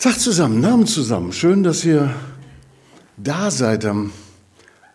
[0.00, 1.30] Tag zusammen, Namen zusammen.
[1.30, 2.14] Schön, dass ihr
[3.18, 4.12] da seid am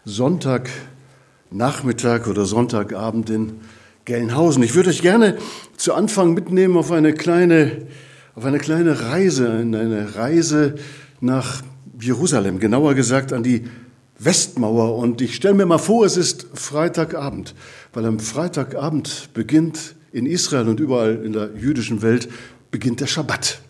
[0.04, 3.60] Sonntagnachmittag oder Sonntagabend in
[4.06, 4.64] Gelnhausen.
[4.64, 5.38] Ich würde euch gerne
[5.78, 7.86] zu Anfang mitnehmen auf eine kleine,
[8.34, 10.74] auf eine kleine Reise, eine Reise
[11.22, 11.62] nach
[12.02, 13.68] Jerusalem, genauer gesagt an die
[14.18, 14.98] Westmauer.
[14.98, 17.54] Und ich stelle mir mal vor, es ist Freitagabend,
[17.94, 22.28] weil am Freitagabend beginnt in Israel und überall in der jüdischen Welt
[22.72, 23.62] beginnt der Schabbat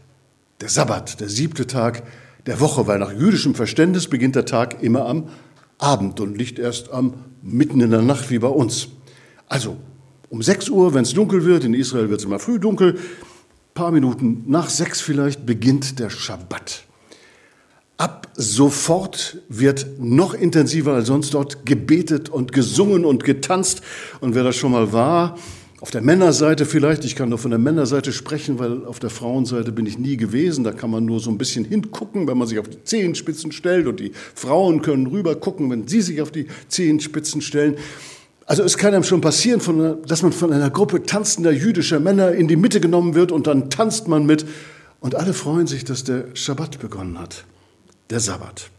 [0.61, 2.03] der Sabbat, der siebte Tag
[2.45, 5.29] der Woche, weil nach jüdischem Verständnis beginnt der Tag immer am
[5.77, 8.87] Abend und nicht erst am mitten in der Nacht wie bei uns.
[9.47, 9.77] Also
[10.29, 12.97] um 6 Uhr, wenn es dunkel wird, in Israel wird es immer früh dunkel,
[13.75, 16.85] paar Minuten nach sechs vielleicht beginnt der Schabbat.
[17.97, 23.81] Ab sofort wird noch intensiver als sonst dort gebetet und gesungen und getanzt.
[24.21, 25.37] Und wer das schon mal war,
[25.85, 29.71] auf der Männerseite vielleicht, ich kann nur von der Männerseite sprechen, weil auf der Frauenseite
[29.71, 30.63] bin ich nie gewesen.
[30.63, 33.85] Da kann man nur so ein bisschen hingucken, wenn man sich auf die Zehenspitzen stellt
[33.85, 37.75] und die Frauen können rüber gucken, wenn sie sich auf die Zehenspitzen stellen.
[38.47, 39.61] Also es kann einem schon passieren,
[40.07, 43.69] dass man von einer Gruppe tanzender jüdischer Männer in die Mitte genommen wird und dann
[43.69, 44.43] tanzt man mit
[45.01, 47.45] und alle freuen sich, dass der Schabbat begonnen hat,
[48.09, 48.71] der Sabbat.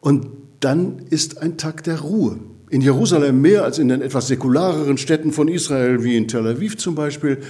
[0.00, 0.26] Und
[0.58, 2.40] dann ist ein Tag der Ruhe
[2.72, 6.78] in Jerusalem mehr als in den etwas säkulareren Städten von Israel, wie in Tel Aviv
[6.78, 7.42] zum Beispiel.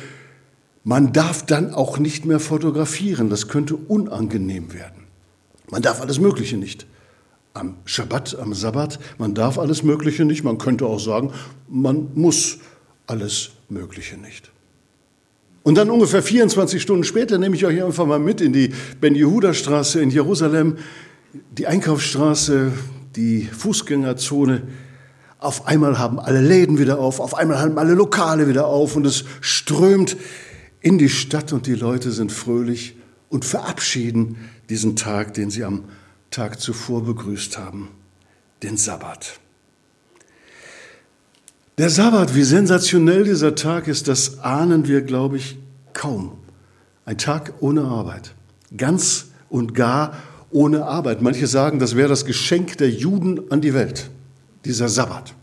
[0.83, 5.05] Man darf dann auch nicht mehr fotografieren, das könnte unangenehm werden.
[5.71, 6.87] Man darf alles Mögliche nicht.
[7.55, 10.43] Am Schabbat, am Sabbat, man darf alles Mögliche nicht.
[10.43, 11.31] Man könnte auch sagen,
[11.69, 12.59] man muss
[13.07, 14.51] alles Mögliche nicht.
[15.63, 20.03] Und dann ungefähr 24 Stunden später nehme ich euch einfach mal mit in die Ben-Yehuda-Straße
[20.03, 20.79] in Jerusalem,
[21.57, 22.73] die Einkaufsstraße,
[23.15, 24.63] die Fußgängerzone.
[25.43, 29.05] Auf einmal haben alle Läden wieder auf, auf einmal haben alle Lokale wieder auf und
[29.05, 30.17] es strömt
[30.81, 32.95] in die Stadt und die Leute sind fröhlich
[33.29, 34.37] und verabschieden
[34.69, 35.85] diesen Tag, den sie am
[36.31, 37.89] Tag zuvor begrüßt haben,
[38.63, 39.41] den Sabbat.
[41.77, 45.59] Der Sabbat, wie sensationell dieser Tag ist, das ahnen wir, glaube ich,
[45.93, 46.39] kaum.
[47.05, 48.35] Ein Tag ohne Arbeit,
[48.77, 50.17] ganz und gar
[50.51, 51.21] ohne Arbeit.
[51.21, 54.09] Manche sagen, das wäre das Geschenk der Juden an die Welt
[54.65, 55.35] dieser Sabbat.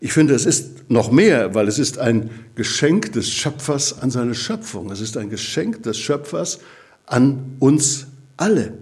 [0.00, 4.34] Ich finde, es ist noch mehr, weil es ist ein Geschenk des Schöpfers an seine
[4.34, 4.90] Schöpfung.
[4.90, 6.60] Es ist ein Geschenk des Schöpfers
[7.06, 8.06] an uns
[8.36, 8.72] alle.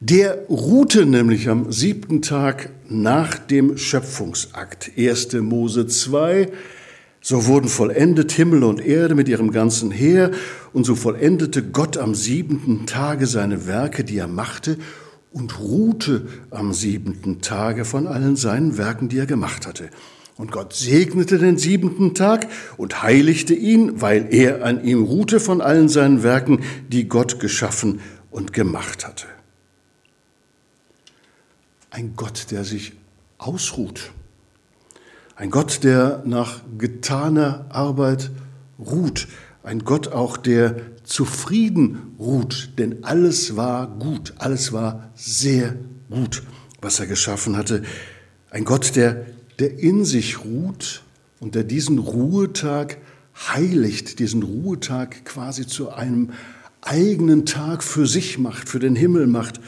[0.00, 4.92] Der ruhte nämlich am siebten Tag nach dem Schöpfungsakt.
[4.96, 5.32] 1.
[5.34, 6.50] Mose 2.
[7.20, 10.30] So wurden vollendet Himmel und Erde mit ihrem ganzen Heer,
[10.74, 14.76] und so vollendete Gott am siebenten Tage seine Werke, die er machte,
[15.34, 19.90] und ruhte am siebenten Tage von allen seinen Werken, die er gemacht hatte.
[20.36, 22.46] Und Gott segnete den siebenten Tag
[22.76, 28.00] und heiligte ihn, weil er an ihm ruhte von allen seinen Werken, die Gott geschaffen
[28.30, 29.26] und gemacht hatte.
[31.90, 32.92] Ein Gott, der sich
[33.38, 34.12] ausruht.
[35.34, 38.30] Ein Gott, der nach getaner Arbeit
[38.78, 39.26] ruht.
[39.64, 45.76] Ein Gott auch, der zufrieden ruht, denn alles war gut, alles war sehr
[46.10, 46.42] gut,
[46.80, 47.82] was er geschaffen hatte.
[48.50, 49.26] Ein Gott, der,
[49.58, 51.02] der in sich ruht
[51.40, 52.98] und der diesen Ruhetag
[53.36, 56.30] heiligt, diesen Ruhetag quasi zu einem
[56.80, 59.60] eigenen Tag für sich macht, für den Himmel macht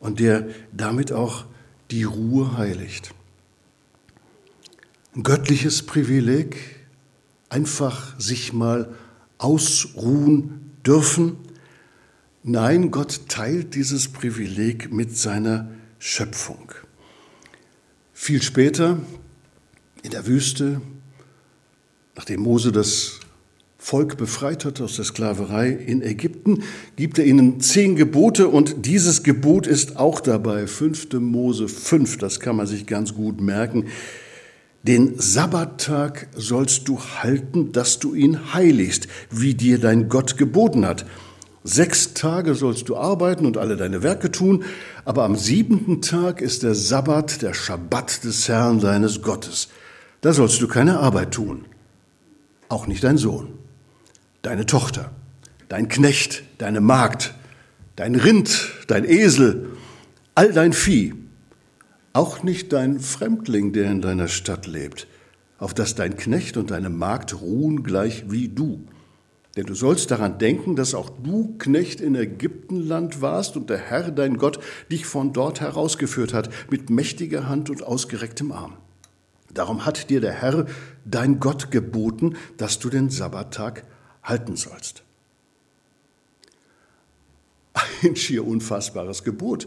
[0.00, 1.46] und der damit auch
[1.90, 3.14] die Ruhe heiligt.
[5.14, 6.56] Ein göttliches Privileg,
[7.48, 8.94] einfach sich mal
[9.42, 11.36] ausruhen dürfen.
[12.42, 16.72] Nein, Gott teilt dieses Privileg mit seiner Schöpfung.
[18.12, 18.98] Viel später
[20.02, 20.80] in der Wüste,
[22.14, 23.20] nachdem Mose das
[23.78, 26.62] Volk befreit hat aus der Sklaverei in Ägypten,
[26.94, 31.14] gibt er ihnen zehn Gebote und dieses Gebot ist auch dabei, 5.
[31.14, 33.86] Mose 5, das kann man sich ganz gut merken.
[34.84, 41.06] Den Sabbattag sollst du halten, dass du ihn heiligst, wie dir dein Gott geboten hat.
[41.62, 44.64] Sechs Tage sollst du arbeiten und alle deine Werke tun,
[45.04, 49.68] aber am siebenten Tag ist der Sabbat, der Schabbat des Herrn deines Gottes.
[50.20, 51.64] Da sollst du keine Arbeit tun.
[52.68, 53.50] Auch nicht dein Sohn,
[54.42, 55.12] deine Tochter,
[55.68, 57.34] dein Knecht, deine Magd,
[57.94, 59.70] dein Rind, dein Esel,
[60.34, 61.21] all dein Vieh
[62.12, 65.06] auch nicht dein Fremdling, der in deiner Stadt lebt,
[65.58, 68.84] auf das dein Knecht und deine Magd ruhen gleich wie du.
[69.56, 74.10] Denn du sollst daran denken, dass auch du Knecht in Ägyptenland warst und der Herr,
[74.10, 74.58] dein Gott,
[74.90, 78.76] dich von dort herausgeführt hat mit mächtiger Hand und ausgerecktem Arm.
[79.52, 80.66] Darum hat dir der Herr,
[81.04, 83.84] dein Gott, geboten, dass du den Sabbattag
[84.22, 85.02] halten sollst.
[88.02, 89.66] ein schier unfassbares Gebot.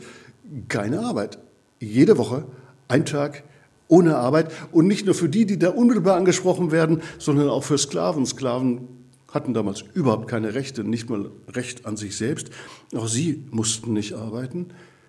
[0.68, 1.40] Keine Arbeit.
[1.80, 2.46] Jede Woche,
[2.88, 3.44] ein Tag
[3.88, 4.52] ohne Arbeit.
[4.72, 8.26] Und nicht nur für die, die da unmittelbar angesprochen werden, sondern auch für Sklaven.
[8.26, 8.88] Sklaven
[9.32, 12.50] hatten damals überhaupt keine Rechte, nicht mal Recht an sich selbst.
[12.96, 14.68] Auch sie mussten nicht arbeiten.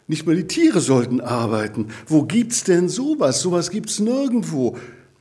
[0.08, 1.88] Nicht mal die Tiere sollten arbeiten.
[2.06, 3.40] Wo gibt's denn sowas?
[3.40, 4.76] Sowas gibt's nirgendwo.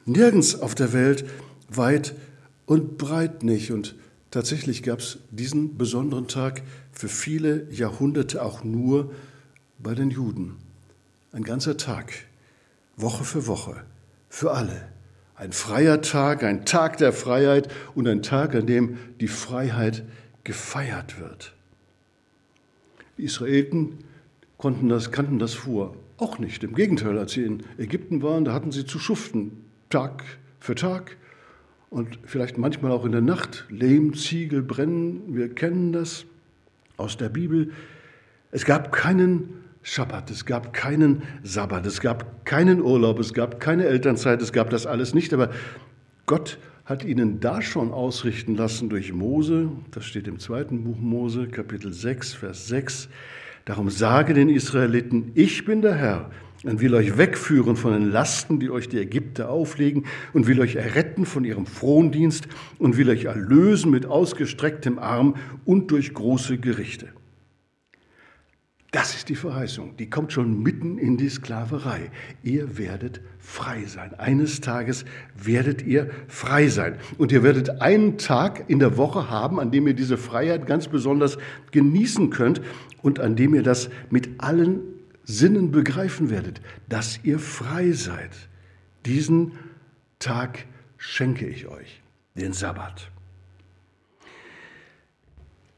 [0.05, 1.25] Nirgends auf der Welt,
[1.69, 2.15] weit
[2.65, 3.71] und breit nicht.
[3.71, 3.95] Und
[4.29, 6.61] tatsächlich gab's diesen besonderen Tag
[6.91, 9.11] für viele Jahrhunderte auch nur
[9.79, 10.64] bei den Juden.
[11.35, 12.13] Ein ganzer Tag,
[12.95, 13.83] Woche für Woche,
[14.29, 14.87] für alle.
[15.35, 20.05] Ein freier Tag, ein Tag der Freiheit und ein Tag, an dem die Freiheit
[20.45, 21.53] gefeiert wird.
[23.17, 23.97] Die Israeliten
[24.57, 26.63] konnten das, kannten das vor auch nicht.
[26.63, 30.23] Im Gegenteil, als sie in Ägypten waren, da hatten sie zu schuften, Tag
[30.61, 31.17] für Tag
[31.89, 33.65] und vielleicht manchmal auch in der Nacht.
[33.67, 36.23] Lehm, Ziegel brennen, wir kennen das
[36.95, 37.73] aus der Bibel.
[38.51, 43.85] Es gab keinen Schabbat, es gab keinen Sabbat, es gab keinen Urlaub, es gab keine
[43.85, 45.51] Elternzeit, es gab das alles nicht, aber
[46.25, 51.45] Gott hat ihnen da schon ausrichten lassen durch Mose, das steht im zweiten Buch Mose,
[51.45, 53.09] Kapitel 6, Vers 6,
[53.65, 56.31] darum sage den Israeliten, ich bin der Herr
[56.63, 60.77] und will euch wegführen von den Lasten, die euch die Ägypter auflegen und will euch
[60.77, 62.47] erretten von ihrem Frondienst
[62.79, 67.09] und will euch erlösen mit ausgestrecktem Arm und durch große Gerichte.
[68.95, 69.97] Das ist die Verheißung.
[69.97, 72.11] Die kommt schon mitten in die Sklaverei.
[72.43, 74.13] Ihr werdet frei sein.
[74.13, 75.03] Eines Tages
[75.35, 76.95] werdet ihr frei sein.
[77.17, 80.87] Und ihr werdet einen Tag in der Woche haben, an dem ihr diese Freiheit ganz
[80.87, 81.37] besonders
[81.71, 82.61] genießen könnt
[83.01, 84.79] und an dem ihr das mit allen
[85.25, 88.31] Sinnen begreifen werdet, dass ihr frei seid.
[89.05, 89.59] Diesen
[90.19, 92.01] Tag schenke ich euch,
[92.35, 93.11] den Sabbat.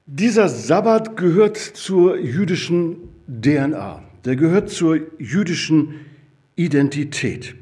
[0.09, 5.95] Dieser Sabbat gehört zur jüdischen DNA, der gehört zur jüdischen
[6.55, 7.55] Identität.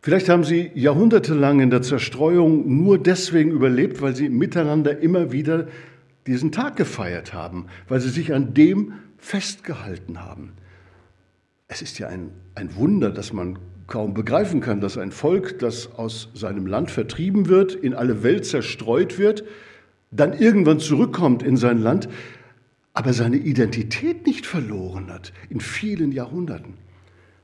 [0.00, 5.68] Vielleicht haben sie jahrhundertelang in der Zerstreuung nur deswegen überlebt, weil sie miteinander immer wieder
[6.26, 10.54] diesen Tag gefeiert haben, weil sie sich an dem festgehalten haben.
[11.68, 13.58] Es ist ja ein, ein Wunder, dass man
[13.88, 18.46] kaum begreifen kann, dass ein Volk, das aus seinem Land vertrieben wird, in alle Welt
[18.46, 19.44] zerstreut wird,
[20.10, 22.08] dann irgendwann zurückkommt in sein Land,
[22.92, 26.74] aber seine Identität nicht verloren hat in vielen Jahrhunderten.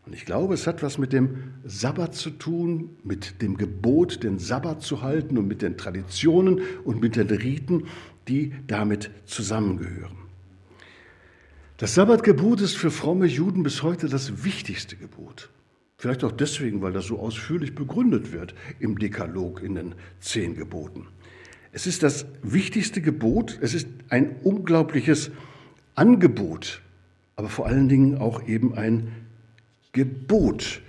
[0.04, 4.38] Und ich glaube, es hat was mit dem Sabbat zu tun, mit dem Gebot, den
[4.38, 7.84] Sabbat zu halten und mit den Traditionen und mit den Riten,
[8.28, 10.16] die damit zusammengehören.
[11.76, 15.50] Das Sabbatgebot ist für fromme Juden bis heute das wichtigste Gebot.
[15.98, 21.08] Vielleicht auch deswegen, weil das so ausführlich begründet wird im Dekalog in den zehn Geboten.
[21.76, 25.30] Es ist das wichtigste Gebot, es ist ein unglaubliches
[25.94, 26.80] Angebot,
[27.36, 29.08] aber vor allen Dingen auch eben ein
[29.92, 30.80] Gebot.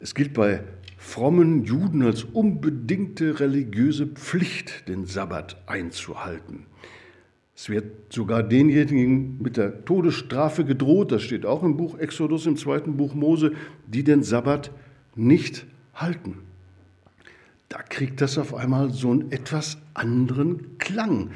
[0.00, 0.64] Es gilt bei
[0.96, 6.64] frommen Juden als unbedingte religiöse Pflicht, den Sabbat einzuhalten.
[7.54, 12.56] Es wird sogar denjenigen mit der Todesstrafe gedroht, das steht auch im Buch Exodus, im
[12.56, 13.52] zweiten Buch Mose,
[13.86, 14.70] die den Sabbat
[15.16, 16.38] nicht halten
[17.68, 21.30] da kriegt das auf einmal so einen etwas anderen Klang.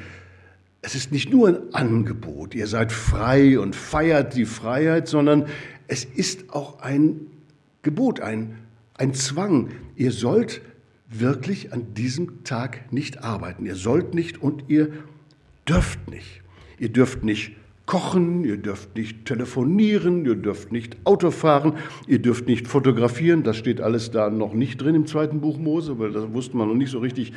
[0.81, 5.47] Es ist nicht nur ein Angebot, ihr seid frei und feiert die Freiheit, sondern
[5.87, 7.19] es ist auch ein
[7.81, 8.57] Gebot, ein,
[8.93, 9.71] ein Zwang.
[9.95, 10.61] Ihr sollt
[11.09, 13.65] wirklich an diesem Tag nicht arbeiten.
[13.65, 14.91] Ihr sollt nicht und ihr
[15.67, 16.41] dürft nicht.
[16.77, 17.55] Ihr dürft nicht
[17.89, 21.73] kochen, ihr dürft nicht telefonieren, ihr dürft nicht Auto fahren,
[22.05, 23.41] ihr dürft nicht fotografieren.
[23.41, 26.67] Das steht alles da noch nicht drin im zweiten Buch Mose, weil da wusste man
[26.67, 27.33] noch nicht so richtig,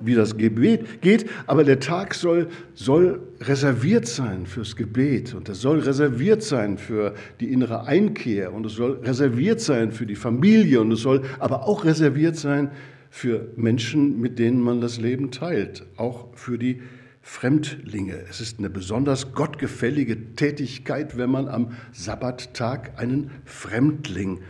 [0.00, 1.28] wie das Gebet geht.
[1.46, 7.12] Aber der Tag soll, soll reserviert sein fürs Gebet und es soll reserviert sein für
[7.38, 11.68] die innere Einkehr und es soll reserviert sein für die Familie und es soll aber
[11.68, 12.70] auch reserviert sein
[13.10, 16.80] für Menschen, mit denen man das Leben teilt, auch für die
[17.22, 18.24] Fremdlinge.
[18.28, 24.40] Es ist eine besonders gottgefällige Tätigkeit, wenn man am Sabbattag einen Fremdling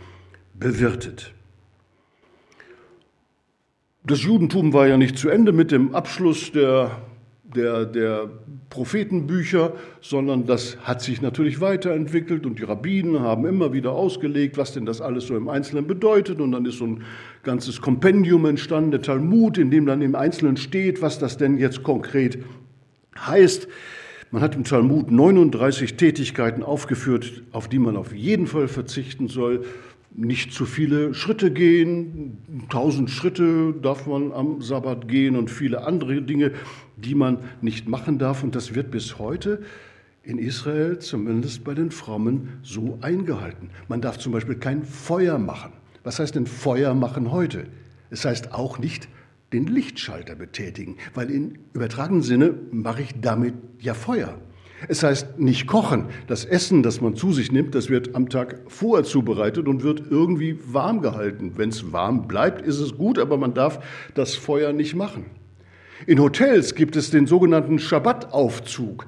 [0.53, 1.33] bewirtet.
[4.03, 7.03] Das Judentum war ja nicht zu Ende mit dem Abschluss der,
[7.43, 8.29] der, der
[8.71, 14.73] Prophetenbücher, sondern das hat sich natürlich weiterentwickelt und die Rabbinen haben immer wieder ausgelegt, was
[14.73, 16.39] denn das alles so im Einzelnen bedeutet.
[16.39, 17.03] Und dann ist so ein
[17.43, 21.83] ganzes Kompendium entstanden, der Talmud, in dem dann im Einzelnen steht, was das denn jetzt
[21.83, 22.39] konkret
[23.25, 23.67] Heißt,
[24.31, 29.65] man hat im Talmud 39 Tätigkeiten aufgeführt, auf die man auf jeden Fall verzichten soll.
[30.13, 32.37] Nicht zu viele Schritte gehen,
[32.69, 36.51] tausend Schritte darf man am Sabbat gehen und viele andere Dinge,
[36.97, 38.43] die man nicht machen darf.
[38.43, 39.61] Und das wird bis heute
[40.23, 43.69] in Israel, zumindest bei den Frommen, so eingehalten.
[43.87, 45.71] Man darf zum Beispiel kein Feuer machen.
[46.03, 47.65] Was heißt denn Feuer machen heute?
[48.09, 49.07] Es heißt auch nicht
[49.53, 54.37] den Lichtschalter betätigen, weil in übertragenen Sinne mache ich damit ja Feuer.
[54.87, 56.05] Es heißt nicht kochen.
[56.27, 60.03] Das Essen, das man zu sich nimmt, das wird am Tag vorher zubereitet und wird
[60.09, 61.53] irgendwie warm gehalten.
[61.55, 63.83] Wenn es warm bleibt, ist es gut, aber man darf
[64.15, 65.25] das Feuer nicht machen.
[66.07, 69.05] In Hotels gibt es den sogenannten Schabbataufzug.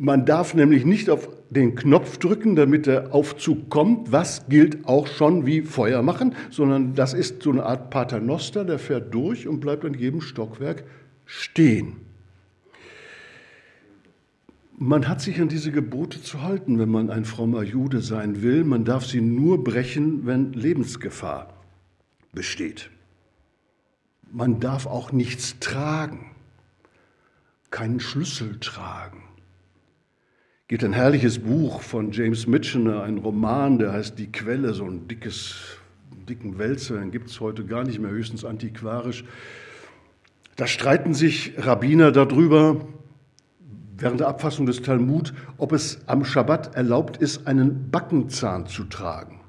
[0.00, 4.12] Man darf nämlich nicht auf den Knopf drücken, damit der Aufzug kommt.
[4.12, 8.78] Was gilt auch schon wie Feuer machen, sondern das ist so eine Art Paternoster, der
[8.78, 10.84] fährt durch und bleibt an jedem Stockwerk
[11.26, 11.96] stehen.
[14.76, 18.62] Man hat sich an diese Gebote zu halten, wenn man ein frommer Jude sein will.
[18.62, 21.54] Man darf sie nur brechen, wenn Lebensgefahr
[22.32, 22.88] besteht.
[24.30, 26.30] Man darf auch nichts tragen,
[27.72, 29.27] keinen Schlüssel tragen
[30.68, 35.08] gibt ein herrliches Buch von James Michener, ein Roman, der heißt Die Quelle, so ein
[35.08, 35.56] dickes,
[36.28, 39.24] dicken Wälzer, den gibt es heute gar nicht mehr, höchstens antiquarisch.
[40.56, 42.86] Da streiten sich Rabbiner darüber,
[43.96, 49.40] während der Abfassung des Talmud, ob es am Schabbat erlaubt ist, einen Backenzahn zu tragen.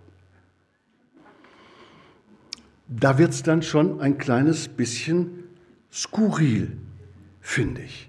[2.87, 5.43] Da wird es dann schon ein kleines bisschen
[5.91, 6.77] skurril,
[7.41, 8.08] finde ich.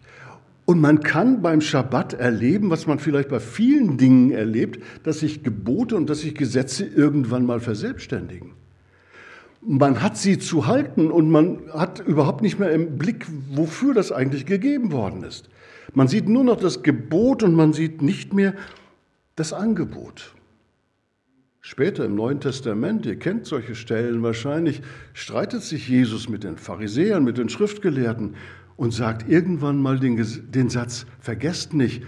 [0.70, 5.42] Und man kann beim Schabbat erleben, was man vielleicht bei vielen Dingen erlebt, dass sich
[5.42, 8.52] Gebote und dass sich Gesetze irgendwann mal verselbstständigen.
[9.62, 14.12] Man hat sie zu halten und man hat überhaupt nicht mehr im Blick, wofür das
[14.12, 15.48] eigentlich gegeben worden ist.
[15.92, 18.54] Man sieht nur noch das Gebot und man sieht nicht mehr
[19.34, 20.36] das Angebot.
[21.62, 24.82] Später im Neuen Testament, ihr kennt solche Stellen wahrscheinlich,
[25.14, 28.36] streitet sich Jesus mit den Pharisäern, mit den Schriftgelehrten
[28.80, 30.16] und sagt irgendwann mal den,
[30.52, 32.02] den Satz, vergesst nicht,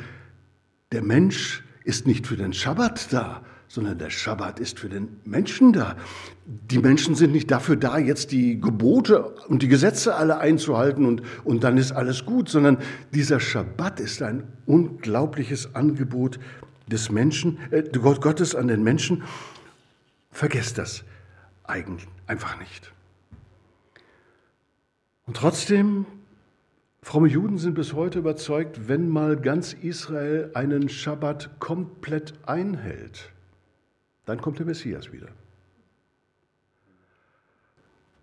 [0.90, 5.74] der Mensch ist nicht für den Schabbat da, sondern der Schabbat ist für den Menschen
[5.74, 5.96] da.
[6.46, 11.20] Die Menschen sind nicht dafür da, jetzt die Gebote und die Gesetze alle einzuhalten und,
[11.44, 12.78] und dann ist alles gut, sondern
[13.12, 16.40] dieser Schabbat ist ein unglaubliches Angebot
[16.86, 19.24] des Menschen, äh, Gottes an den Menschen.
[20.30, 21.04] Vergesst das
[21.64, 22.94] eigentlich einfach nicht.
[25.26, 26.06] Und trotzdem
[27.02, 33.32] Fromme Juden sind bis heute überzeugt, wenn mal ganz Israel einen Schabbat komplett einhält,
[34.24, 35.28] dann kommt der Messias wieder.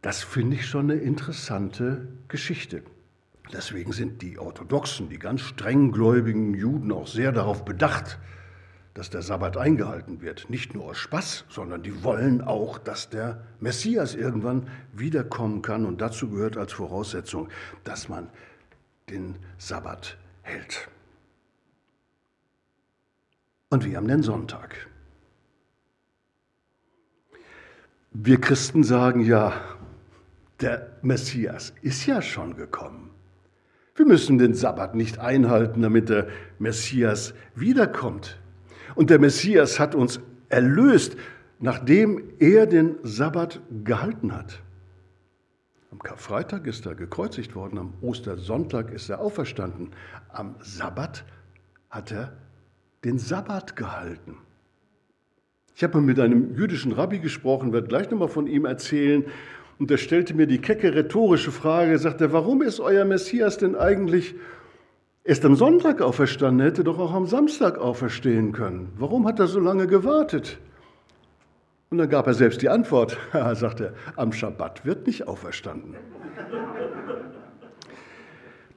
[0.02, 2.84] Das finde ich schon eine interessante Geschichte.
[3.52, 8.18] Deswegen sind die Orthodoxen, die ganz strenggläubigen Juden auch sehr darauf bedacht,
[8.94, 10.50] dass der Sabbat eingehalten wird.
[10.50, 15.86] Nicht nur aus Spaß, sondern die wollen auch, dass der Messias irgendwann wiederkommen kann.
[15.86, 17.50] Und dazu gehört als Voraussetzung,
[17.84, 18.30] dass man
[19.10, 20.90] den Sabbat hält.
[23.70, 24.88] Und wir haben den Sonntag.
[28.12, 29.54] Wir Christen sagen ja,
[30.62, 33.12] der Messias ist ja schon gekommen.
[33.96, 38.40] Wir müssen den Sabbat nicht einhalten, damit der Messias wiederkommt.
[38.96, 41.18] Und der Messias hat uns erlöst,
[41.60, 44.62] nachdem er den Sabbat gehalten hat.
[45.92, 49.90] Am Karfreitag ist er gekreuzigt worden, am Ostersonntag ist er auferstanden,
[50.32, 51.26] am Sabbat
[51.90, 52.38] hat er
[53.04, 54.38] den Sabbat gehalten.
[55.76, 59.26] Ich habe mit einem jüdischen Rabbi gesprochen, werde gleich nochmal von ihm erzählen.
[59.80, 64.36] Und er stellte mir die kecke rhetorische Frage, sagte, warum ist euer Messias denn eigentlich
[65.24, 68.92] erst am Sonntag auferstanden, hätte doch auch am Samstag auferstehen können.
[68.98, 70.60] Warum hat er so lange gewartet?
[71.90, 73.18] Und dann gab er selbst die Antwort.
[73.34, 75.96] Er sagte, am Schabbat wird nicht auferstanden.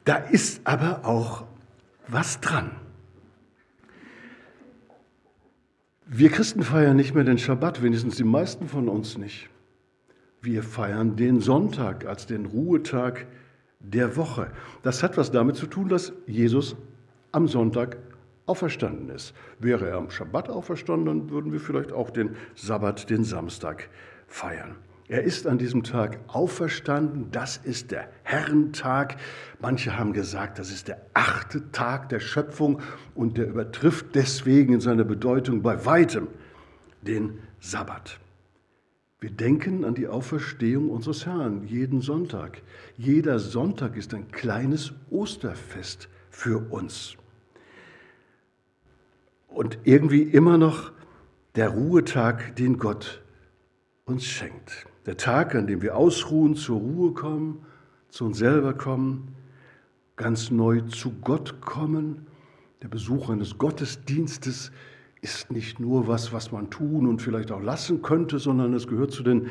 [0.05, 1.45] Da ist aber auch
[2.09, 2.73] was dran.
[6.07, 9.49] Wir Christen feiern nicht mehr den Schabbat, wenigstens die meisten von uns nicht.
[10.43, 13.27] Wir feiern den Sonntag als den Ruhetag
[13.79, 14.51] der Woche.
[14.83, 16.77] Das hat was damit zu tun, dass Jesus
[17.31, 17.97] am Sonntag
[18.53, 19.33] auferstanden ist.
[19.61, 23.89] Wäre er am Schabbat auferstanden, dann würden wir vielleicht auch den Sabbat, den Samstag
[24.27, 24.77] feiern.
[25.09, 27.31] Er ist an diesem Tag auferstanden.
[27.31, 29.17] Das ist der Herrentag.
[29.59, 32.83] Manche haben gesagt, das ist der achte Tag der Schöpfung
[33.15, 36.29] und der übertrifft deswegen in seiner Bedeutung bei weitem
[37.01, 38.21] den Sabbat.
[39.19, 42.61] Wir denken an die Auferstehung unseres Herrn jeden Sonntag.
[42.99, 47.17] Jeder Sonntag ist ein kleines Osterfest für uns
[49.55, 50.93] und irgendwie immer noch
[51.55, 53.23] der Ruhetag, den Gott
[54.05, 54.87] uns schenkt.
[55.07, 57.65] Der Tag, an dem wir ausruhen, zur Ruhe kommen,
[58.09, 59.35] zu uns selber kommen,
[60.17, 62.27] ganz neu zu Gott kommen,
[62.83, 64.73] Der Besuch eines Gottesdienstes
[65.21, 69.13] ist nicht nur was, was man tun und vielleicht auch lassen könnte, sondern es gehört
[69.13, 69.51] zu den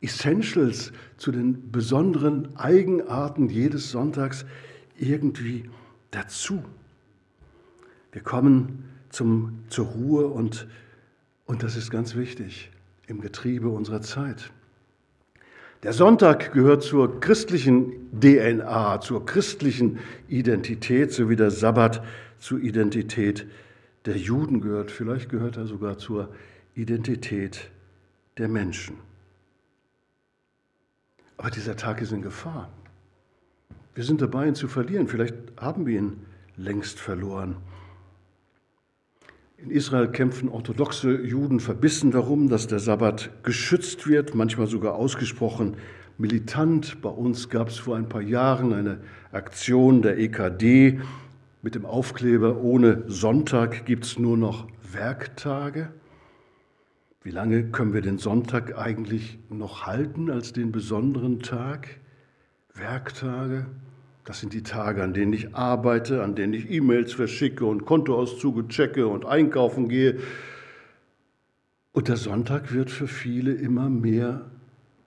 [0.00, 4.46] Essentials, zu den besonderen Eigenarten jedes Sonntags
[4.98, 5.68] irgendwie
[6.10, 6.62] dazu.
[8.12, 10.66] Wir kommen zum, zur Ruhe und,
[11.46, 12.70] und das ist ganz wichtig
[13.06, 14.50] im Getriebe unserer Zeit.
[15.82, 19.98] Der Sonntag gehört zur christlichen DNA, zur christlichen
[20.28, 22.04] Identität, so wie der Sabbat
[22.38, 23.46] zur Identität
[24.04, 24.90] der Juden gehört.
[24.90, 26.28] Vielleicht gehört er sogar zur
[26.74, 27.70] Identität
[28.36, 28.96] der Menschen.
[31.38, 32.70] Aber dieser Tag ist in Gefahr.
[33.94, 35.08] Wir sind dabei, ihn zu verlieren.
[35.08, 36.26] Vielleicht haben wir ihn
[36.56, 37.56] längst verloren.
[39.62, 45.76] In Israel kämpfen orthodoxe Juden verbissen darum, dass der Sabbat geschützt wird, manchmal sogar ausgesprochen
[46.16, 47.02] militant.
[47.02, 49.00] Bei uns gab es vor ein paar Jahren eine
[49.32, 51.00] Aktion der EKD
[51.60, 55.92] mit dem Aufkleber, ohne Sonntag gibt es nur noch Werktage.
[57.22, 62.00] Wie lange können wir den Sonntag eigentlich noch halten als den besonderen Tag?
[62.72, 63.66] Werktage?
[64.30, 68.68] Das sind die Tage, an denen ich arbeite, an denen ich E-Mails verschicke und Kontoauszüge
[68.68, 70.20] checke und einkaufen gehe.
[71.90, 74.48] Und der Sonntag wird für viele immer mehr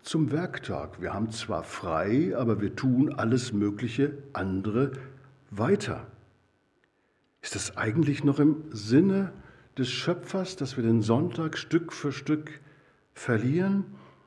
[0.02, 1.02] zum Werktag.
[1.02, 4.92] Wir haben zwar frei, aber wir tun alles Mögliche andere
[5.52, 6.06] weiter.
[7.42, 9.32] Ist das eigentlich noch im Sinne
[9.78, 12.60] des Schöpfers, dass wir den Sonntag Stück für Stück
[13.14, 13.86] verlieren?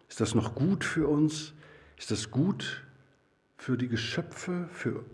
[0.09, 1.53] Ist das noch gut für uns?
[1.99, 2.86] Ist das gut
[3.57, 5.05] für die Geschöpfe, für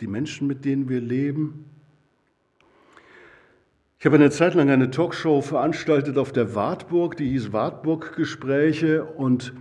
[0.00, 1.64] die Menschen, mit denen wir leben.
[3.98, 9.54] Ich habe eine Zeit lang eine Talkshow veranstaltet auf der Wartburg, die hieß Wartburg-Gespräche und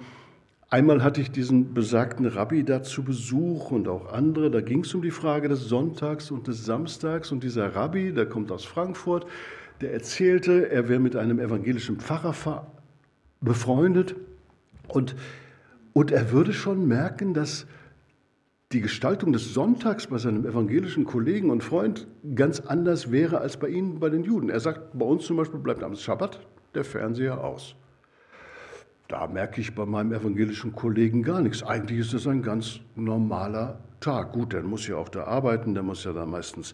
[0.70, 4.52] einmal hatte ich diesen besagten Rabbi da zu Besuch und auch andere.
[4.52, 8.26] Da ging es um die Frage des Sonntags und des Samstags und dieser Rabbi, der
[8.26, 9.26] kommt aus Frankfurt,
[9.80, 12.68] der erzählte, er wäre mit einem evangelischen Pfarrer
[13.40, 14.16] befreundet
[14.90, 15.16] und,
[15.94, 17.68] und er würde schon merken, dass
[18.76, 23.70] die Gestaltung des Sonntags bei seinem evangelischen Kollegen und Freund ganz anders wäre als bei
[23.70, 24.50] Ihnen, bei den Juden.
[24.50, 26.42] Er sagt, bei uns zum Beispiel bleibt am Schabbat
[26.74, 27.74] der Fernseher aus.
[29.08, 31.64] Da merke ich bei meinem evangelischen Kollegen gar nichts.
[31.64, 34.34] Eigentlich ist das ein ganz normaler Tag.
[34.34, 36.74] Gut, der muss ja auch da arbeiten, der muss ja da meistens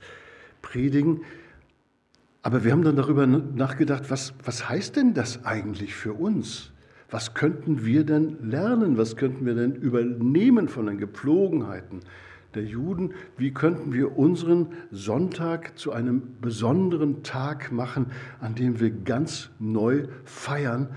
[0.63, 1.21] predigen.
[2.41, 6.71] Aber wir haben dann darüber nachgedacht, was, was heißt denn das eigentlich für uns?
[7.11, 8.97] Was könnten wir denn lernen?
[8.97, 11.99] Was könnten wir denn übernehmen von den Gepflogenheiten
[12.55, 13.13] der Juden?
[13.37, 18.07] Wie könnten wir unseren Sonntag zu einem besonderen Tag machen,
[18.39, 20.87] an dem wir ganz neu feiern,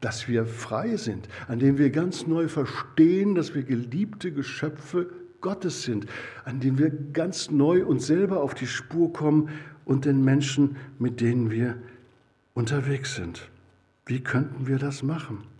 [0.00, 5.10] dass wir frei sind, an dem wir ganz neu verstehen, dass wir geliebte Geschöpfe
[5.40, 6.06] Gottes sind,
[6.44, 9.48] an dem wir ganz neu uns selber auf die Spur kommen
[9.84, 11.76] und den Menschen, mit denen wir
[12.54, 13.50] unterwegs sind.
[14.06, 15.53] Wie könnten wir das machen?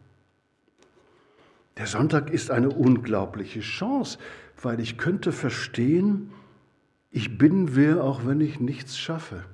[1.76, 4.18] Der Sonntag ist eine unglaubliche Chance,
[4.62, 6.30] weil ich könnte verstehen,
[7.10, 9.44] ich bin wer, auch wenn ich nichts schaffe.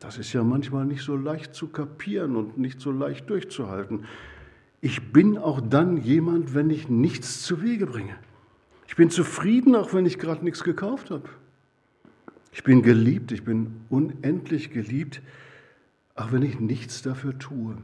[0.00, 4.04] Das ist ja manchmal nicht so leicht zu kapieren und nicht so leicht durchzuhalten.
[4.80, 8.16] Ich bin auch dann jemand, wenn ich nichts zu Wege bringe.
[8.88, 11.28] Ich bin zufrieden, auch wenn ich gerade nichts gekauft habe.
[12.52, 15.22] Ich bin geliebt, ich bin unendlich geliebt,
[16.16, 17.76] auch wenn ich nichts dafür tue.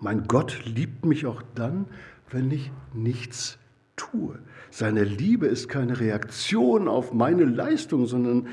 [0.00, 1.86] Mein Gott liebt mich auch dann,
[2.32, 3.58] wenn ich nichts
[3.96, 4.38] tue.
[4.70, 8.48] Seine Liebe ist keine Reaktion auf meine Leistung, sondern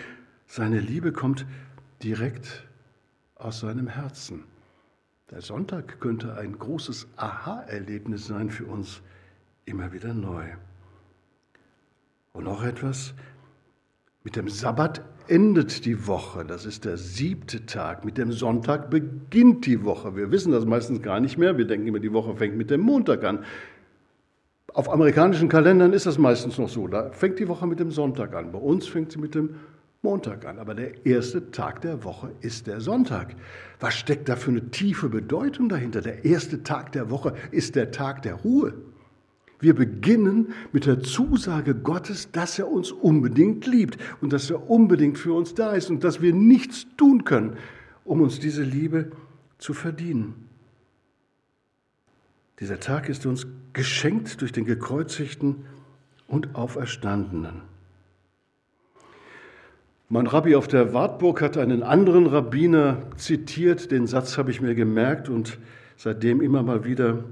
[0.48, 1.46] seine Liebe kommt
[2.04, 2.68] direkt
[3.36, 4.44] aus seinem Herzen.
[5.32, 9.02] Der Sonntag könnte ein großes Aha-Erlebnis sein für uns,
[9.66, 10.46] immer wieder neu.
[12.34, 13.14] Und noch etwas,
[14.24, 18.04] mit dem Sabbat endet die Woche, das ist der siebte Tag.
[18.04, 20.16] Mit dem Sonntag beginnt die Woche.
[20.16, 21.58] Wir wissen das meistens gar nicht mehr.
[21.58, 23.46] Wir denken immer, die Woche fängt mit dem Montag an.
[24.74, 26.88] Auf amerikanischen Kalendern ist das meistens noch so.
[26.88, 28.52] Da fängt die Woche mit dem Sonntag an.
[28.52, 29.56] Bei uns fängt sie mit dem
[30.02, 30.60] Montag an.
[30.60, 33.36] Aber der erste Tag der Woche ist der Sonntag.
[33.80, 36.02] Was steckt da für eine tiefe Bedeutung dahinter?
[36.02, 38.74] Der erste Tag der Woche ist der Tag der Ruhe.
[39.60, 45.18] Wir beginnen mit der Zusage Gottes, dass er uns unbedingt liebt und dass er unbedingt
[45.18, 47.58] für uns da ist und dass wir nichts tun können,
[48.06, 49.12] um uns diese Liebe
[49.58, 50.34] zu verdienen.
[52.60, 55.66] Dieser Tag ist uns geschenkt durch den gekreuzigten
[56.28, 57.62] und auferstandenen.
[60.08, 64.74] Mein Rabbi auf der Wartburg hat einen anderen Rabbiner zitiert, den Satz habe ich mir
[64.74, 65.60] gemerkt und
[65.98, 67.24] seitdem immer mal wieder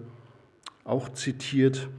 [0.83, 1.89] auch zitiert.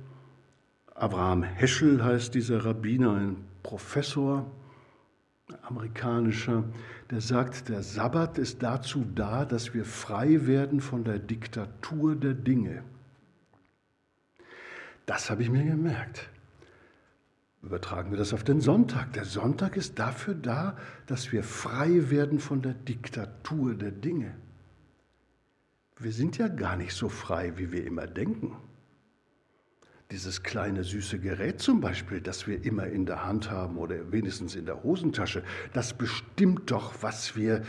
[0.98, 4.50] Abraham Heschel heißt dieser Rabbiner, ein Professor.
[5.62, 6.64] amerikanischer,
[7.10, 12.34] der sagt, der Sabbat ist dazu da, dass wir frei werden von der Diktatur der
[12.34, 12.82] Dinge.
[15.06, 16.28] Das habe ich mir gemerkt.
[17.62, 19.12] Übertragen wir das auf den Sonntag.
[19.14, 24.34] Der Sonntag ist dafür da, dass wir frei werden von der Diktatur der Dinge.
[25.96, 28.56] Wir sind ja gar nicht so frei, wie wir immer denken.
[30.10, 34.56] Dieses kleine süße Gerät zum Beispiel, das wir immer in der Hand haben oder wenigstens
[34.56, 35.42] in der Hosentasche,
[35.74, 37.60] das bestimmt doch, was wir,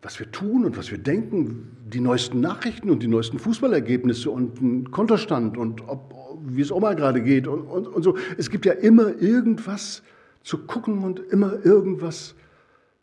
[0.00, 1.76] was wir tun und was wir denken.
[1.92, 6.14] Die neuesten Nachrichten und die neuesten Fußballergebnisse und ein Kontostand und ob,
[6.46, 8.16] wie es Oma gerade geht und, und, und so.
[8.38, 10.04] Es gibt ja immer irgendwas
[10.44, 12.36] zu gucken und immer irgendwas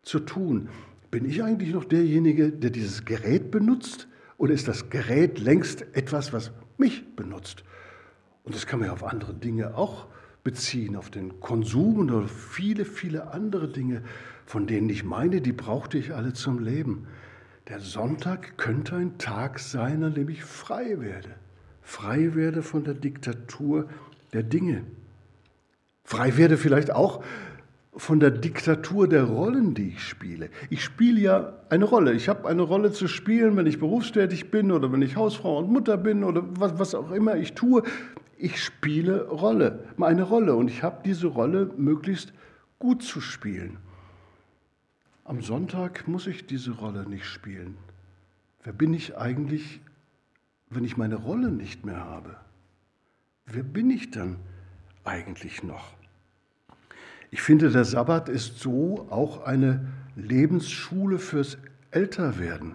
[0.02, 0.70] zu tun.
[1.10, 4.08] Bin ich eigentlich noch derjenige, der dieses Gerät benutzt?
[4.38, 7.64] Oder ist das Gerät längst etwas, was mich benutzt?
[8.44, 10.06] Und das kann man ja auf andere Dinge auch
[10.44, 14.02] beziehen, auf den Konsum und viele, viele andere Dinge,
[14.44, 17.06] von denen ich meine, die brauchte ich alle zum Leben.
[17.68, 21.30] Der Sonntag könnte ein Tag sein, an dem ich frei werde.
[21.80, 23.88] Frei werde von der Diktatur
[24.32, 24.82] der Dinge.
[26.04, 27.22] Frei werde vielleicht auch
[27.94, 30.48] von der Diktatur der Rollen, die ich spiele.
[30.70, 32.14] Ich spiele ja eine Rolle.
[32.14, 35.70] Ich habe eine Rolle zu spielen, wenn ich berufstätig bin oder wenn ich Hausfrau und
[35.70, 37.82] Mutter bin oder was, was auch immer ich tue
[38.42, 42.32] ich spiele Rolle, meine Rolle und ich habe diese Rolle möglichst
[42.80, 43.78] gut zu spielen.
[45.24, 47.76] Am Sonntag muss ich diese Rolle nicht spielen.
[48.64, 49.80] Wer bin ich eigentlich,
[50.70, 52.36] wenn ich meine Rolle nicht mehr habe?
[53.46, 54.38] Wer bin ich dann
[55.04, 55.94] eigentlich noch?
[57.30, 61.58] Ich finde, der Sabbat ist so auch eine Lebensschule fürs
[61.92, 62.74] Älterwerden.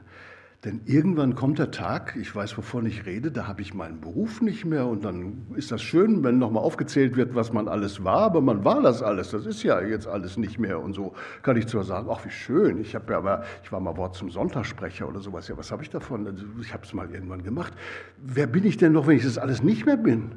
[0.67, 4.41] Denn irgendwann kommt der Tag, ich weiß, wovon ich rede, da habe ich meinen Beruf
[4.41, 8.23] nicht mehr und dann ist das schön, wenn nochmal aufgezählt wird, was man alles war,
[8.23, 11.55] aber man war das alles, das ist ja jetzt alles nicht mehr und so kann
[11.55, 14.29] ich zwar sagen, ach wie schön, ich habe ja aber, ich war mal Wort zum
[14.29, 17.71] Sonntagssprecher oder sowas, ja was habe ich davon, also, ich habe es mal irgendwann gemacht.
[18.17, 20.31] Wer bin ich denn noch, wenn ich das alles nicht mehr bin?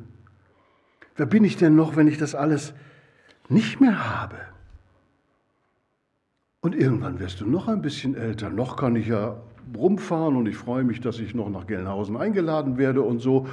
[1.16, 2.72] Wer bin ich denn noch, wenn ich das alles
[3.48, 4.36] nicht mehr habe?
[6.60, 8.50] Und irgendwann wirst du noch ein bisschen älter.
[8.50, 9.40] Noch kann ich ja
[9.76, 13.46] rumfahren und ich freue mich, dass ich noch nach Gelnhausen eingeladen werde und so.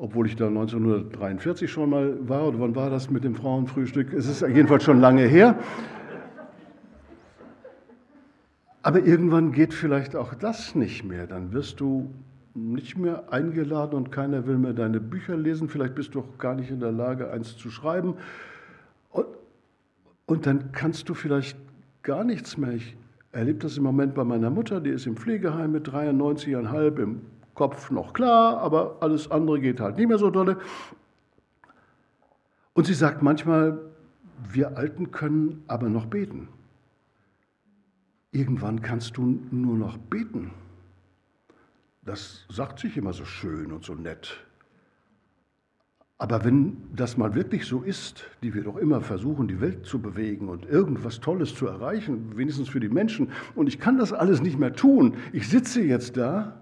[0.00, 4.12] Obwohl ich da 1943 schon mal war, oder wann war das mit dem Frauenfrühstück?
[4.12, 5.58] Es ist jedenfalls schon lange her.
[8.82, 11.26] Aber irgendwann geht vielleicht auch das nicht mehr.
[11.26, 12.10] Dann wirst du
[12.54, 15.68] nicht mehr eingeladen und keiner will mehr deine Bücher lesen.
[15.68, 18.14] Vielleicht bist du auch gar nicht in der Lage, eins zu schreiben.
[19.10, 19.26] Und,
[20.26, 21.58] und dann kannst du vielleicht
[22.02, 22.72] gar nichts mehr.
[22.72, 22.96] Ich
[23.32, 27.20] erlebe das im Moment bei meiner Mutter, die ist im Pflegeheim mit 93,5, im
[27.54, 30.58] Kopf noch klar, aber alles andere geht halt nicht mehr so dolle.
[32.74, 33.78] Und sie sagt manchmal,
[34.50, 36.48] wir Alten können aber noch beten.
[38.30, 40.52] Irgendwann kannst du nur noch beten.
[42.02, 44.46] Das sagt sich immer so schön und so nett.
[46.20, 50.00] Aber wenn das mal wirklich so ist, die wir doch immer versuchen, die Welt zu
[50.00, 54.42] bewegen und irgendwas Tolles zu erreichen, wenigstens für die Menschen, und ich kann das alles
[54.42, 56.60] nicht mehr tun, ich sitze jetzt da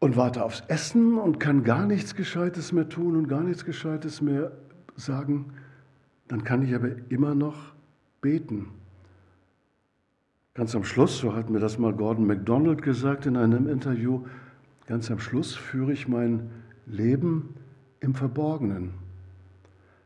[0.00, 4.20] und warte aufs Essen und kann gar nichts Gescheites mehr tun und gar nichts Gescheites
[4.20, 4.50] mehr
[4.96, 5.52] sagen,
[6.26, 7.74] dann kann ich aber immer noch
[8.20, 8.70] beten.
[10.54, 14.24] Ganz am Schluss, so hat mir das mal Gordon MacDonald gesagt in einem Interview,
[14.88, 16.50] ganz am Schluss führe ich mein
[16.86, 17.54] Leben
[18.00, 18.94] im Verborgenen.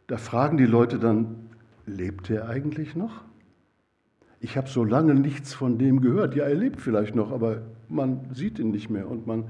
[0.06, 1.50] Da fragen die Leute dann,
[1.86, 3.24] lebt er eigentlich noch?
[4.40, 6.34] Ich habe so lange nichts von dem gehört.
[6.34, 9.48] Ja, er lebt vielleicht noch, aber man sieht ihn nicht mehr und man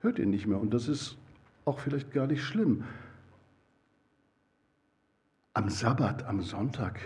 [0.00, 0.60] hört ihn nicht mehr.
[0.60, 1.16] Und das ist
[1.64, 2.84] auch vielleicht gar nicht schlimm.
[5.54, 7.00] Am Sabbat, am Sonntag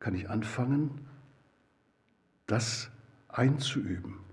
[0.00, 0.90] kann ich anfangen,
[2.46, 2.90] das
[3.28, 4.23] einzuüben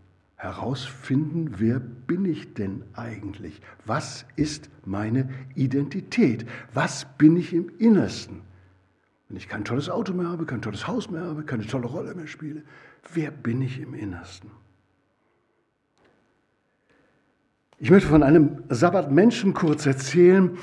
[0.42, 3.62] herausfinden, wer bin ich denn eigentlich?
[3.86, 6.48] Was ist meine Identität?
[6.74, 8.42] Was bin ich im Innersten?
[9.30, 12.16] Wenn ich kein tolles Auto mehr habe, kein tolles Haus mehr habe, keine tolle Rolle
[12.16, 12.64] mehr spiele,
[13.14, 14.50] wer bin ich im Innersten?
[17.78, 20.58] Ich möchte von einem Sabbatmenschen kurz erzählen.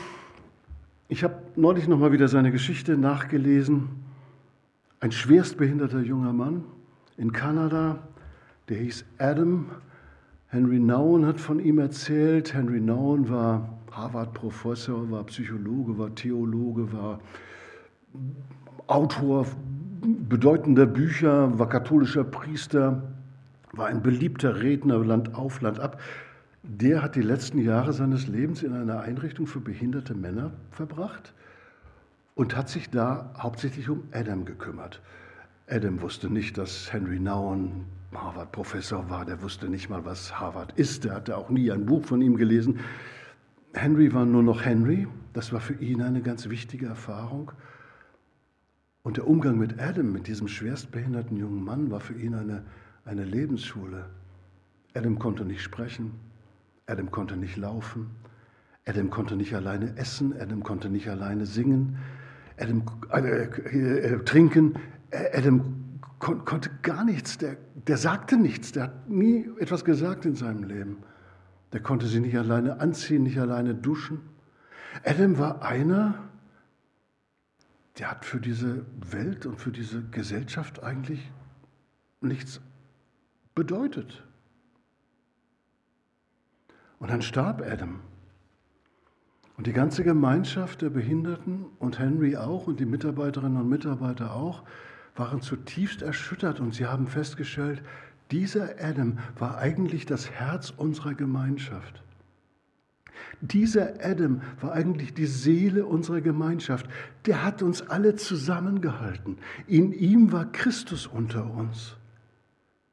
[1.07, 3.91] Ich habe neulich noch mal wieder seine Geschichte nachgelesen.
[4.99, 6.64] Ein schwerstbehinderter junger Mann
[7.17, 8.09] in Kanada,
[8.68, 9.66] der hieß Adam.
[10.48, 12.54] Henry Nouwen hat von ihm erzählt.
[12.54, 17.20] Henry Nouwen war Harvard-Professor, war Psychologe, war Theologe, war
[18.87, 19.46] Autor
[20.00, 23.02] bedeutender Bücher, war katholischer Priester,
[23.72, 26.00] war ein beliebter Redner Land auf, Land ab.
[26.62, 31.35] Der hat die letzten Jahre seines Lebens in einer Einrichtung für behinderte Männer verbracht
[32.35, 35.02] und hat sich da hauptsächlich um Adam gekümmert.
[35.68, 41.05] Adam wusste nicht, dass Henry Nouwen Harvard-Professor war, der wusste nicht mal, was Harvard ist,
[41.05, 42.81] der hatte auch nie ein Buch von ihm gelesen.
[43.75, 47.53] Henry war nur noch Henry, das war für ihn eine ganz wichtige Erfahrung.
[49.03, 52.64] Und der Umgang mit Adam, mit diesem schwerstbehinderten jungen Mann, war für ihn eine,
[53.05, 54.07] eine Lebensschule.
[54.94, 56.12] Adam konnte nicht sprechen,
[56.87, 58.11] Adam konnte nicht laufen,
[58.87, 61.99] Adam konnte nicht alleine essen, Adam konnte nicht alleine singen,
[62.57, 64.75] Adam äh, äh, trinken,
[65.35, 65.78] Adam
[66.18, 70.64] kon konnte gar nichts, der, der sagte nichts, der hat nie etwas gesagt in seinem
[70.64, 70.98] Leben.
[71.72, 74.20] Der konnte sich nicht alleine anziehen, nicht alleine duschen.
[75.04, 76.14] Adam war einer,
[77.98, 81.31] der hat für diese Welt und für diese Gesellschaft eigentlich
[82.20, 82.61] nichts
[83.54, 84.24] bedeutet.
[86.98, 88.00] Und dann starb Adam.
[89.57, 94.62] Und die ganze Gemeinschaft der Behinderten und Henry auch und die Mitarbeiterinnen und Mitarbeiter auch
[95.18, 97.83] waren zutiefst erschüttert und sie haben festgestellt,
[98.31, 102.02] dieser Adam war eigentlich das Herz unserer Gemeinschaft.
[103.40, 106.88] Dieser Adam war eigentlich die Seele unserer Gemeinschaft.
[107.26, 109.38] Der hat uns alle zusammengehalten.
[109.66, 111.96] In ihm war Christus unter uns.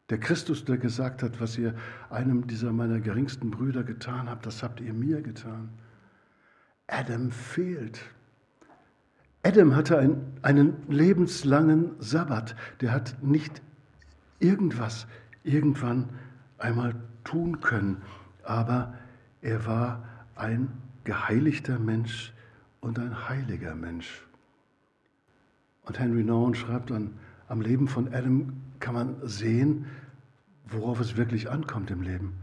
[0.09, 1.73] Der Christus, der gesagt hat, was ihr
[2.09, 5.69] einem dieser meiner geringsten Brüder getan habt, das habt ihr mir getan.
[6.87, 8.01] Adam fehlt.
[9.45, 12.55] Adam hatte ein, einen lebenslangen Sabbat.
[12.81, 13.61] Der hat nicht
[14.39, 15.05] irgendwas
[15.43, 16.09] irgendwann
[16.57, 18.01] einmal tun können,
[18.43, 18.95] aber
[19.43, 20.03] er war
[20.33, 20.69] ein
[21.03, 22.33] geheiligter Mensch
[22.81, 24.25] und ein heiliger Mensch.
[25.83, 27.13] Und Henry Nouwen schreibt dann,
[27.47, 29.85] am Leben von Adam kann man sehen,
[30.65, 32.33] worauf es wirklich ankommt im Leben.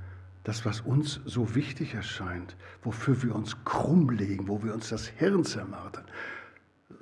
[0.45, 5.09] Das, was uns so wichtig erscheint, wofür wir uns krumm legen, wo wir uns das
[5.09, 6.05] Hirn zermartern,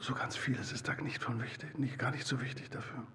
[0.00, 3.06] so ganz vieles ist da nicht von wichtig, nicht, gar nicht so wichtig dafür.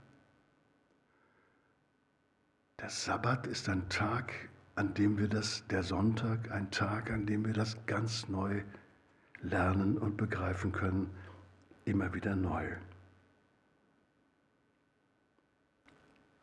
[2.79, 4.33] Der Sabbat ist ein Tag,
[4.75, 8.63] an dem wir das, der Sonntag, ein Tag, an dem wir das ganz neu
[9.41, 11.09] lernen und begreifen können,
[11.85, 12.67] immer wieder neu.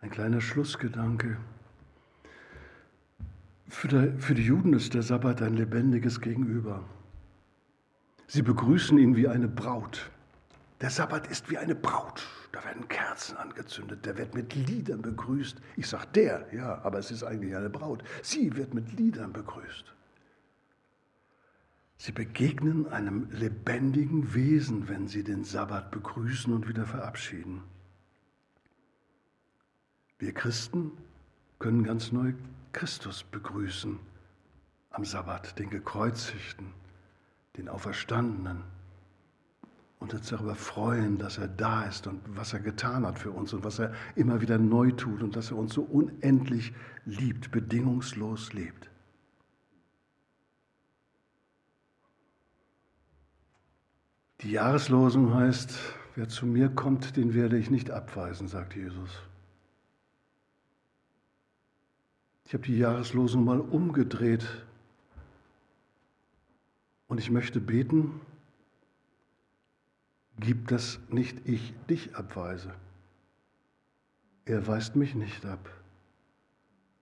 [0.00, 1.36] Ein kleiner Schlussgedanke.
[3.68, 6.84] Für die, für die Juden ist der Sabbat ein lebendiges Gegenüber.
[8.26, 10.10] Sie begrüßen ihn wie eine Braut.
[10.82, 12.26] Der Sabbat ist wie eine Braut.
[12.50, 15.56] Da werden Kerzen angezündet, der wird mit Liedern begrüßt.
[15.76, 18.02] Ich sage der, ja, aber es ist eigentlich eine Braut.
[18.20, 19.94] Sie wird mit Liedern begrüßt.
[21.98, 27.62] Sie begegnen einem lebendigen Wesen, wenn sie den Sabbat begrüßen und wieder verabschieden.
[30.18, 30.90] Wir Christen
[31.60, 32.34] können ganz neu
[32.72, 34.00] Christus begrüßen
[34.90, 36.74] am Sabbat, den Gekreuzigten,
[37.56, 38.64] den Auferstandenen
[40.02, 43.52] und uns darüber freuen, dass er da ist und was er getan hat für uns
[43.54, 48.52] und was er immer wieder neu tut und dass er uns so unendlich liebt, bedingungslos
[48.52, 48.90] liebt.
[54.40, 55.78] Die Jahreslosung heißt,
[56.16, 59.22] wer zu mir kommt, den werde ich nicht abweisen, sagt Jesus.
[62.44, 64.64] Ich habe die Jahreslosung mal umgedreht
[67.06, 68.20] und ich möchte beten,
[70.42, 72.74] Gib, dass nicht ich dich abweise.
[74.44, 75.70] Er weist mich nicht ab.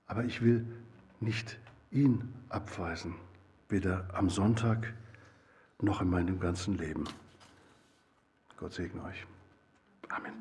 [0.06, 0.66] Aber ich will
[1.20, 1.58] nicht
[1.90, 3.14] ihn abweisen,
[3.70, 4.92] weder am Sonntag
[5.80, 7.04] noch in meinem ganzen Leben.
[8.58, 9.26] Gott segne euch.
[10.10, 10.34] Amen.